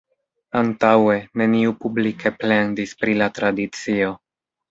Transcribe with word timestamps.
Antaŭe, 0.59 1.17
neniu 1.41 1.75
publike 1.83 2.33
plendis 2.43 2.97
pri 3.03 3.17
la 3.23 3.31
tradicio. 3.39 4.09